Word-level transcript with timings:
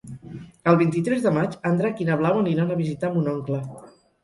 El 0.71 0.79
vint-i-tres 0.79 1.21
de 1.25 1.33
maig 1.35 1.59
en 1.71 1.77
Drac 1.83 2.03
i 2.03 2.09
na 2.09 2.19
Blau 2.23 2.41
aniran 2.41 2.73
a 2.73 2.81
visitar 2.83 3.15
mon 3.21 3.31
oncle. 3.37 3.63